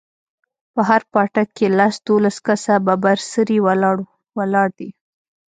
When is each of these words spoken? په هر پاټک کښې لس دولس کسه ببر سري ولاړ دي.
په 0.73 0.81
هر 0.89 1.01
پاټک 1.13 1.47
کښې 1.57 1.67
لس 1.79 1.95
دولس 2.07 2.37
کسه 2.47 2.73
ببر 2.87 3.17
سري 3.31 3.57
ولاړ 4.37 4.67
دي. 4.77 4.89